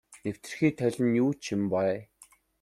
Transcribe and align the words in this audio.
Нэвтэрхий 0.23 0.73
толь 0.77 0.99
нь 1.05 1.11
ч 1.13 1.15
юу 1.23 1.31
юм 1.53 1.63
бэ. 1.71 1.83